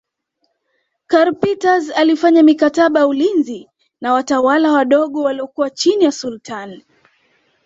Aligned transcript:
Karl 1.07 1.35
Peters 1.35 1.91
alifanya 1.95 2.43
mikataba 2.43 2.99
ya 2.99 3.07
ulinzi 3.07 3.69
na 4.01 4.13
watawala 4.13 4.71
wadogo 4.71 5.21
waliokuwa 5.23 5.69
chini 5.69 6.03
ya 6.03 6.11
Sultani 6.11 6.85